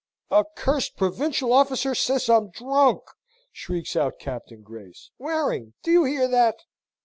"A 0.31 0.45
cursed 0.57 0.97
provincial 0.97 1.53
officer 1.53 1.93
say 1.93 2.17
I'm 2.33 2.49
drunk!" 2.49 3.03
shrieks 3.51 3.95
out 3.95 4.17
Captain 4.17 4.63
Grace. 4.63 5.11
"Waring, 5.19 5.75
do 5.83 5.91
you 5.91 6.05
hear 6.05 6.27
that?" 6.27 6.55